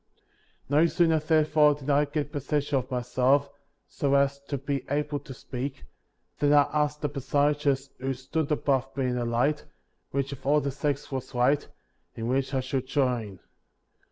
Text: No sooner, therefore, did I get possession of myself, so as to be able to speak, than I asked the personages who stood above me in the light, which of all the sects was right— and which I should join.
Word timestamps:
No 0.67 0.87
sooner, 0.87 1.19
therefore, 1.19 1.75
did 1.75 1.91
I 1.91 2.05
get 2.05 2.31
possession 2.31 2.75
of 2.79 2.89
myself, 2.89 3.51
so 3.87 4.15
as 4.15 4.39
to 4.45 4.57
be 4.57 4.83
able 4.89 5.19
to 5.19 5.31
speak, 5.31 5.85
than 6.39 6.53
I 6.53 6.63
asked 6.73 7.01
the 7.01 7.07
personages 7.09 7.91
who 7.99 8.15
stood 8.15 8.51
above 8.51 8.97
me 8.97 9.05
in 9.05 9.15
the 9.15 9.25
light, 9.25 9.63
which 10.09 10.31
of 10.31 10.43
all 10.43 10.59
the 10.59 10.71
sects 10.71 11.11
was 11.11 11.35
right— 11.35 11.67
and 12.15 12.27
which 12.27 12.51
I 12.51 12.61
should 12.61 12.87
join. 12.87 13.41